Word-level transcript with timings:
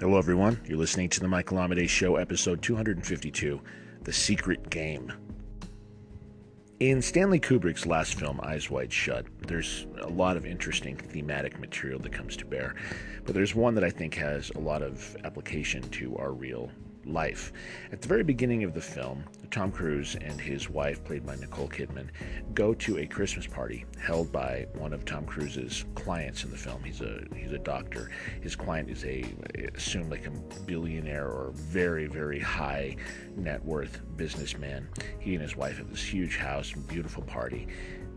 Hello, 0.00 0.18
everyone. 0.18 0.60
You're 0.66 0.76
listening 0.76 1.08
to 1.10 1.20
the 1.20 1.28
Michael 1.28 1.58
Amidei 1.58 1.88
Show, 1.88 2.16
episode 2.16 2.60
252 2.62 3.60
The 4.02 4.12
Secret 4.12 4.68
Game. 4.68 5.12
In 6.80 7.00
Stanley 7.00 7.38
Kubrick's 7.38 7.86
last 7.86 8.14
film, 8.14 8.40
Eyes 8.42 8.68
Wide 8.68 8.92
Shut, 8.92 9.24
there's 9.46 9.86
a 10.00 10.08
lot 10.08 10.36
of 10.36 10.46
interesting 10.46 10.96
thematic 10.96 11.60
material 11.60 12.00
that 12.00 12.12
comes 12.12 12.36
to 12.38 12.44
bear, 12.44 12.74
but 13.24 13.36
there's 13.36 13.54
one 13.54 13.76
that 13.76 13.84
I 13.84 13.88
think 13.88 14.14
has 14.14 14.50
a 14.56 14.58
lot 14.58 14.82
of 14.82 15.16
application 15.22 15.80
to 15.90 16.16
our 16.16 16.32
real 16.32 16.72
life. 17.06 17.52
At 17.92 18.02
the 18.02 18.08
very 18.08 18.22
beginning 18.22 18.64
of 18.64 18.74
the 18.74 18.80
film, 18.80 19.24
Tom 19.50 19.70
Cruise 19.70 20.16
and 20.20 20.40
his 20.40 20.68
wife, 20.68 21.04
played 21.04 21.24
by 21.24 21.36
Nicole 21.36 21.68
Kidman, 21.68 22.08
go 22.54 22.74
to 22.74 22.98
a 22.98 23.06
Christmas 23.06 23.46
party 23.46 23.84
held 24.00 24.32
by 24.32 24.66
one 24.74 24.92
of 24.92 25.04
Tom 25.04 25.24
Cruise's 25.24 25.84
clients 25.94 26.44
in 26.44 26.50
the 26.50 26.56
film. 26.56 26.82
He's 26.82 27.00
a 27.00 27.22
he's 27.36 27.52
a 27.52 27.58
doctor. 27.58 28.10
His 28.40 28.56
client 28.56 28.90
is 28.90 29.04
a 29.04 29.24
assumed 29.74 30.10
like 30.10 30.26
a 30.26 30.30
billionaire 30.66 31.28
or 31.28 31.52
very 31.54 32.06
very 32.06 32.40
high 32.40 32.96
net 33.36 33.64
worth 33.64 34.00
businessman. 34.16 34.88
He 35.20 35.34
and 35.34 35.42
his 35.42 35.56
wife 35.56 35.78
have 35.78 35.90
this 35.90 36.02
huge 36.02 36.36
house, 36.36 36.72
and 36.72 36.86
beautiful 36.88 37.22
party, 37.22 37.68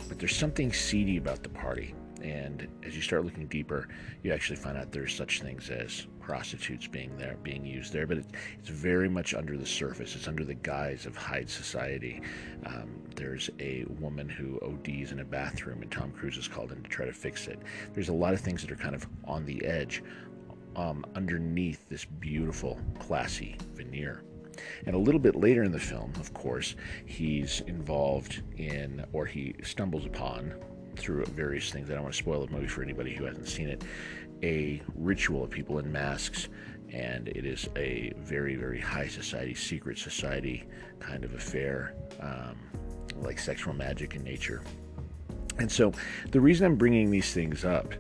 but 0.08 0.20
there's 0.20 0.36
something 0.36 0.74
seedy 0.74 1.18
about 1.18 1.44
the 1.44 1.50
party. 1.50 1.94
And 2.22 2.68
as 2.84 2.96
you 2.96 3.02
start 3.02 3.26
looking 3.26 3.48
deeper, 3.48 3.88
you 4.24 4.34
actually 4.34 4.56
find 4.56 4.78
out 4.78 4.92
there's 4.92 5.14
such 5.14 5.42
things 5.42 5.70
as 5.70 6.08
prostitutes 6.28 6.88
being 6.88 7.16
there, 7.16 7.38
being 7.42 7.66
used 7.66 7.94
there, 7.94 8.06
but 8.06 8.18
it, 8.18 8.26
it's 8.60 8.68
very 8.68 9.08
much 9.08 9.34
under 9.34 9.56
the 9.56 9.66
surface. 9.66 10.14
It's 10.14 10.28
under 10.28 10.44
the 10.44 10.56
guise 10.56 11.06
of 11.06 11.16
high 11.16 11.46
society. 11.46 12.22
Um, 12.66 13.02
there's 13.16 13.50
a 13.62 13.86
woman 14.02 14.28
who 14.28 14.60
ODs 14.60 15.14
in 15.14 15.22
a 15.22 15.24
bathroom, 15.24 15.82
and 15.82 15.90
Tom 15.90 16.12
Cruise 16.12 16.36
is 16.36 16.50
called 16.50 16.74
in 16.74 16.84
to 16.84 16.90
try 16.90 17.06
to 17.06 17.14
fix 17.14 17.48
it. 17.48 17.60
There's 17.94 18.10
a 18.10 18.14
lot 18.14 18.34
of 18.34 18.42
things 18.42 18.62
that 18.62 18.70
are 18.74 18.76
kind 18.76 18.94
of 18.94 19.08
on 19.24 19.46
the 19.46 19.64
edge, 19.64 20.04
um, 20.76 21.06
underneath 21.16 21.88
this 21.88 22.04
beautiful, 22.04 22.78
classy 23.00 23.56
veneer. 23.74 24.22
And 24.86 24.96
a 24.98 25.00
little 25.00 25.22
bit 25.22 25.38
later 25.38 25.64
in 25.64 25.72
the 25.72 25.80
film, 25.80 26.12
of 26.20 26.34
course, 26.34 26.76
he's 27.06 27.62
involved 27.68 28.42
in, 28.58 29.06
or 29.14 29.26
he 29.26 29.56
stumbles 29.64 30.06
upon, 30.06 30.56
through 30.98 31.26
various 31.26 31.72
things. 31.72 31.90
I 31.90 31.94
don't 31.94 32.04
want 32.04 32.16
to 32.16 32.22
spoil 32.22 32.46
the 32.46 32.52
movie 32.52 32.68
for 32.68 32.84
anybody 32.84 33.14
who 33.14 33.26
hasn't 33.26 33.48
seen 33.48 33.70
it 33.70 33.84
a 34.44 34.82
ritual 34.96 35.44
of 35.44 35.50
people 35.50 35.80
in 35.80 35.92
masks, 35.92 36.48
and 36.92 37.28
it 37.28 37.46
is 37.46 37.70
a 37.76 38.14
very, 38.18 38.56
very 38.56 38.80
high 38.80 39.08
society, 39.08 39.54
secret 39.54 39.98
society 39.98 40.66
kind 41.00 41.24
of 41.24 41.34
affair, 41.34 41.96
um, 42.20 42.56
like 43.22 43.40
sexual 43.40 43.74
magic 43.74 44.16
in 44.16 44.24
nature. 44.24 44.62
And 45.60 45.72
so, 45.72 45.92
the 46.32 46.40
reason 46.40 46.68
I'm 46.68 46.76
bringing 46.76 47.10
these 47.10 47.34
things 47.34 47.66
up 47.66 47.94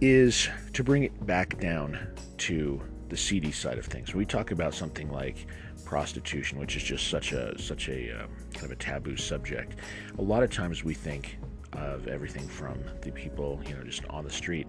is 0.00 0.48
to 0.72 0.84
bring 0.84 1.02
it 1.02 1.26
back 1.26 1.58
down 1.58 1.98
to 2.38 2.80
the 3.08 3.16
seedy 3.16 3.50
side 3.50 3.76
of 3.76 3.86
things. 3.86 4.14
we 4.14 4.24
talk 4.24 4.52
about 4.52 4.72
something 4.72 5.10
like 5.10 5.46
prostitution, 5.84 6.58
which 6.60 6.76
is 6.76 6.84
just 6.84 7.08
such 7.08 7.32
a 7.32 7.58
such 7.58 7.88
a 7.88 8.12
um, 8.12 8.30
kind 8.52 8.66
of 8.66 8.70
a 8.70 8.76
taboo 8.76 9.16
subject, 9.16 9.74
a 10.18 10.22
lot 10.22 10.42
of 10.44 10.50
times 10.50 10.84
we 10.84 10.94
think 10.94 11.36
of 11.72 12.08
everything 12.08 12.46
from 12.48 12.78
the 13.00 13.10
people, 13.12 13.60
you 13.66 13.74
know, 13.74 13.82
just 13.84 14.04
on 14.10 14.24
the 14.24 14.30
street 14.30 14.68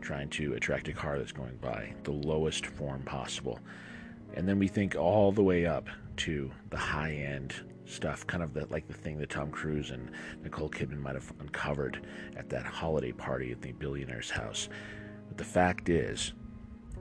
trying 0.00 0.28
to 0.30 0.54
attract 0.54 0.88
a 0.88 0.92
car 0.92 1.18
that's 1.18 1.32
going 1.32 1.56
by, 1.60 1.92
the 2.04 2.10
lowest 2.10 2.66
form 2.66 3.02
possible. 3.02 3.58
And 4.34 4.48
then 4.48 4.58
we 4.58 4.68
think 4.68 4.96
all 4.96 5.32
the 5.32 5.42
way 5.42 5.66
up 5.66 5.88
to 6.18 6.50
the 6.70 6.76
high 6.76 7.12
end 7.12 7.54
stuff, 7.84 8.26
kind 8.26 8.42
of 8.42 8.54
the, 8.54 8.66
like 8.66 8.86
the 8.86 8.94
thing 8.94 9.18
that 9.18 9.30
Tom 9.30 9.50
Cruise 9.50 9.90
and 9.90 10.10
Nicole 10.42 10.70
Kidman 10.70 10.98
might 10.98 11.14
have 11.14 11.32
uncovered 11.40 12.06
at 12.36 12.48
that 12.50 12.64
holiday 12.64 13.12
party 13.12 13.52
at 13.52 13.60
the 13.60 13.72
billionaire's 13.72 14.30
house. 14.30 14.68
But 15.28 15.38
the 15.38 15.44
fact 15.44 15.88
is, 15.88 16.32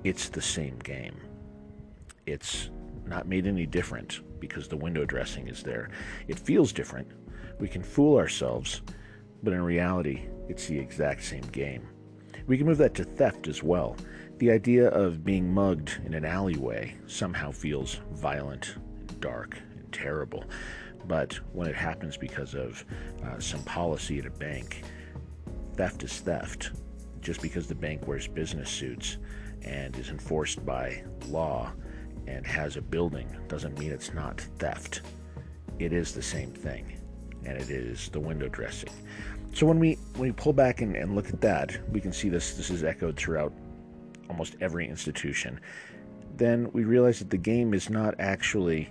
it's 0.04 0.30
the 0.30 0.42
same 0.42 0.80
game. 0.80 1.20
It's 2.26 2.70
not 3.06 3.28
made 3.28 3.48
any 3.48 3.66
different 3.66 4.22
because 4.40 4.68
the 4.68 4.78
window 4.78 5.06
dressing 5.06 5.48
is 5.48 5.64
there. 5.64 5.90
It 6.28 6.40
feels 6.40 6.72
different. 6.72 7.08
We 7.60 7.68
can 7.68 7.84
fool 7.84 8.18
ourselves 8.18 8.82
but 9.44 9.54
in 9.54 9.62
reality, 9.62 10.28
it's 10.48 10.68
the 10.68 10.78
exact 10.78 11.24
same 11.24 11.44
game. 11.52 11.88
We 12.48 12.58
can 12.58 12.66
move 12.66 12.80
that 12.80 12.96
to 12.96 13.04
theft 13.04 13.48
as 13.48 13.62
well. 13.62 13.96
The 14.40 14.52
idea 14.52 14.88
of 14.90 15.24
being 15.24 15.54
mugged 15.54 16.02
in 16.06 16.14
an 16.14 16.26
alleyway 16.26 16.96
somehow 17.08 17.52
feels 17.52 18.00
violent, 18.12 18.76
dark, 19.20 19.58
and 19.78 19.92
terrible. 19.92 20.46
But 21.06 21.34
when 21.54 21.68
it 21.68 21.76
happens 21.76 22.18
because 22.18 22.56
of 22.56 22.84
uh, 23.24 23.40
some 23.40 23.64
policy 23.64 24.20
at 24.20 24.26
a 24.26 24.32
bank, 24.32 24.84
theft 25.76 26.04
is 26.04 26.20
theft. 26.20 26.72
Just 27.22 27.42
because 27.42 27.68
the 27.68 27.76
bank 27.76 28.08
wears 28.08 28.28
business 28.28 28.70
suits 28.70 29.18
and 29.64 29.96
is 29.98 30.10
enforced 30.10 30.66
by 30.66 31.04
law 31.28 31.72
and 32.28 32.46
has 32.48 32.78
a 32.78 32.82
building 32.82 33.28
doesn't 33.48 33.78
mean 33.78 33.92
it's 33.92 34.14
not 34.14 34.42
theft. 34.58 35.02
It 35.80 35.94
is 35.94 36.14
the 36.14 36.22
same 36.22 36.52
thing 36.52 36.99
and 37.46 37.58
it 37.58 37.70
is 37.70 38.10
the 38.10 38.20
window 38.20 38.48
dressing. 38.48 38.90
So 39.54 39.66
when 39.66 39.80
we 39.80 39.96
when 40.16 40.30
we 40.30 40.32
pull 40.32 40.54
back 40.54 40.82
and, 40.82 40.96
and 40.96 41.16
look 41.16 41.30
at 41.30 41.42
that, 41.42 41.78
we 41.92 42.00
can 42.00 42.14
see 42.14 42.30
this 42.30 42.54
this 42.54 42.70
is 42.70 42.84
echoed 42.84 43.18
throughout 43.18 43.54
almost 44.30 44.56
every 44.62 44.88
institution. 44.88 45.60
Then 46.38 46.70
we 46.72 46.84
realize 46.84 47.20
that 47.20 47.30
the 47.30 47.38
game 47.38 47.74
is 47.74 47.90
not 47.90 48.16
actually 48.20 48.90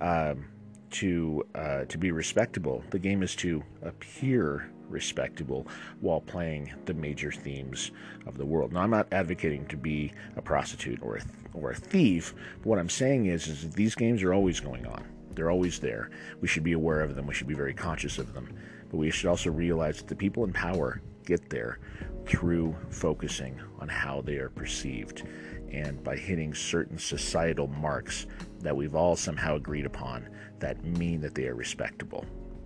um, 0.00 0.46
to 0.90 1.46
uh, 1.54 1.84
to 1.84 1.98
be 1.98 2.12
respectable. 2.12 2.82
The 2.90 2.98
game 2.98 3.22
is 3.22 3.36
to 3.36 3.62
appear 3.82 4.70
respectable 4.88 5.66
while 6.00 6.20
playing 6.20 6.72
the 6.84 6.94
major 6.94 7.30
themes 7.30 7.92
of 8.26 8.36
the 8.36 8.44
world. 8.44 8.72
Now, 8.72 8.80
I'm 8.80 8.90
not 8.90 9.06
advocating 9.12 9.66
to 9.66 9.76
be 9.76 10.12
a 10.36 10.42
prostitute 10.42 11.00
or 11.00 11.16
a, 11.16 11.22
or 11.54 11.70
a 11.70 11.76
thief. 11.76 12.34
What 12.64 12.78
I'm 12.78 12.88
saying 12.88 13.26
is, 13.26 13.46
is 13.46 13.62
that 13.62 13.72
these 13.72 13.94
games 13.94 14.22
are 14.22 14.34
always 14.34 14.58
going 14.60 14.86
on. 14.86 15.04
They're 15.34 15.50
always 15.50 15.78
there. 15.78 16.10
We 16.40 16.48
should 16.48 16.64
be 16.64 16.72
aware 16.72 17.00
of 17.00 17.14
them. 17.14 17.26
We 17.26 17.34
should 17.34 17.46
be 17.46 17.54
very 17.54 17.74
conscious 17.74 18.18
of 18.18 18.34
them. 18.34 18.54
But 18.90 18.96
we 18.96 19.10
should 19.10 19.28
also 19.28 19.50
realize 19.50 19.98
that 19.98 20.08
the 20.08 20.16
people 20.16 20.44
in 20.44 20.52
power 20.52 21.00
get 21.24 21.48
there 21.48 21.78
through 22.26 22.76
focusing 22.90 23.60
on 23.78 23.88
how 23.88 24.20
they 24.20 24.36
are 24.36 24.50
perceived 24.50 25.22
and 25.70 26.02
by 26.02 26.16
hitting 26.16 26.52
certain 26.54 26.98
societal 26.98 27.68
marks 27.68 28.26
that 28.60 28.76
we've 28.76 28.94
all 28.94 29.16
somehow 29.16 29.56
agreed 29.56 29.86
upon 29.86 30.28
that 30.58 30.84
mean 30.84 31.20
that 31.20 31.34
they 31.34 31.46
are 31.46 31.54
respectable. 31.54 32.24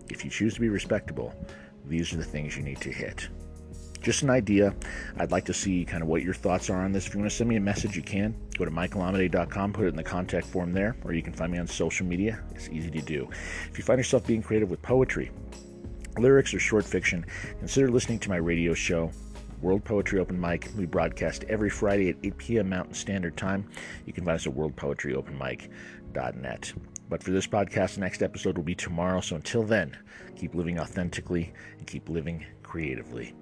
If 0.09 0.25
you 0.25 0.31
choose 0.31 0.55
to 0.55 0.61
be 0.61 0.69
respectable, 0.69 1.35
these 1.87 2.13
are 2.13 2.17
the 2.17 2.25
things 2.25 2.57
you 2.57 2.63
need 2.63 2.81
to 2.81 2.91
hit 2.91 3.29
just 4.05 4.23
an 4.23 4.31
idea. 4.31 4.75
I'd 5.17 5.33
like 5.33 5.47
to 5.47 5.55
see 5.55 5.85
kind 5.85 6.03
of 6.03 6.09
what 6.09 6.23
your 6.23 6.35
thoughts 6.35 6.71
are 6.71 6.81
on 6.81 6.93
this. 6.93 7.07
If 7.07 7.15
you 7.15 7.21
want 7.21 7.31
to 7.31 7.37
send 7.37 7.49
me 7.49 7.57
a 7.57 7.61
message, 7.61 7.97
you 7.97 8.03
can. 8.03 8.37
Go 8.59 8.65
to 8.65 8.71
michaelamidei.com, 8.71 9.73
put 9.73 9.87
it 9.87 9.89
in 9.89 9.97
the 9.97 10.05
contact 10.05 10.47
form 10.47 10.73
there, 10.73 10.97
or 11.05 11.13
you 11.13 11.23
can 11.23 11.33
find 11.33 11.51
me 11.51 11.59
on 11.59 11.67
social 11.67 12.07
media. 12.07 12.41
It's 12.55 12.69
easy 12.69 12.91
to 12.91 13.01
do. 13.01 13.29
If 13.71 13.79
you 13.79 13.85
find 13.85 13.99
yourself 13.99 14.27
being 14.27 14.43
creative 14.43 14.71
with 14.71 14.83
poetry, 14.83 15.33
lyrics, 16.19 16.55
or 16.55 16.61
short 16.61 16.85
fiction, 16.85 17.25
consider 17.59 17.91
listening 17.91 18.21
to 18.21 18.29
my 18.29 18.37
radio 18.37 18.75
show, 18.75 19.11
World 19.61 19.85
Poetry 19.85 20.21
Open 20.21 20.39
Mic. 20.39 20.71
We 20.77 20.85
broadcast 20.85 21.45
every 21.49 21.71
Friday 21.71 22.11
at 22.11 22.17
8 22.23 22.37
p.m. 22.37 22.69
Mountain 22.69 22.95
Standard 22.95 23.37
Time. 23.37 23.67
You 24.05 24.13
can 24.13 24.25
find 24.25 24.37
us 24.37 24.47
at 24.47 24.55
worldpoetryopenmic.net. 24.55 26.73
But 27.09 27.23
for 27.23 27.31
this 27.31 27.47
podcast, 27.47 27.95
the 27.95 28.01
next 28.01 28.23
episode 28.23 28.59
will 28.59 28.65
be 28.65 28.75
tomorrow. 28.75 29.23
So 29.23 29.37
until 29.37 29.63
then, 29.63 29.97
keep 30.37 30.55
living 30.55 30.79
authentically 30.79 31.55
and 31.79 31.87
keep 31.87 32.11
living 32.11 32.45
creatively. 32.63 33.35